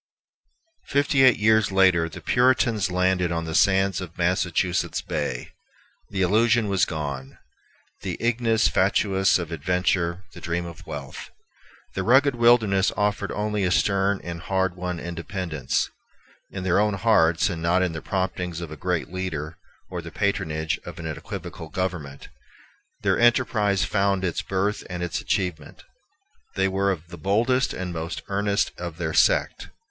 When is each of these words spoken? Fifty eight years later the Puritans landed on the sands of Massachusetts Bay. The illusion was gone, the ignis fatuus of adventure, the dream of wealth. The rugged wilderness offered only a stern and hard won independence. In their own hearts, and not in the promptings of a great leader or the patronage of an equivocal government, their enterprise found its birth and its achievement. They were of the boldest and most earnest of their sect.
Fifty 0.87 1.21
eight 1.23 1.37
years 1.37 1.71
later 1.71 2.09
the 2.09 2.21
Puritans 2.21 2.89
landed 2.89 3.31
on 3.31 3.45
the 3.45 3.53
sands 3.53 4.01
of 4.01 4.17
Massachusetts 4.17 4.99
Bay. 4.99 5.49
The 6.09 6.23
illusion 6.23 6.69
was 6.69 6.85
gone, 6.85 7.37
the 8.01 8.17
ignis 8.19 8.67
fatuus 8.67 9.37
of 9.37 9.51
adventure, 9.51 10.23
the 10.33 10.41
dream 10.41 10.65
of 10.65 10.87
wealth. 10.87 11.29
The 11.93 12.01
rugged 12.01 12.33
wilderness 12.33 12.91
offered 12.97 13.31
only 13.31 13.63
a 13.63 13.69
stern 13.69 14.19
and 14.23 14.41
hard 14.41 14.75
won 14.75 14.99
independence. 14.99 15.87
In 16.49 16.63
their 16.63 16.79
own 16.79 16.95
hearts, 16.95 17.47
and 17.51 17.61
not 17.61 17.83
in 17.83 17.91
the 17.91 18.01
promptings 18.01 18.59
of 18.59 18.71
a 18.71 18.75
great 18.75 19.13
leader 19.13 19.59
or 19.91 20.01
the 20.01 20.09
patronage 20.09 20.79
of 20.83 20.97
an 20.97 21.05
equivocal 21.05 21.69
government, 21.69 22.27
their 23.03 23.19
enterprise 23.19 23.85
found 23.85 24.23
its 24.23 24.41
birth 24.41 24.83
and 24.89 25.03
its 25.03 25.21
achievement. 25.21 25.83
They 26.55 26.67
were 26.67 26.89
of 26.89 27.09
the 27.09 27.19
boldest 27.19 27.71
and 27.71 27.93
most 27.93 28.23
earnest 28.29 28.71
of 28.79 28.97
their 28.97 29.13
sect. 29.13 29.69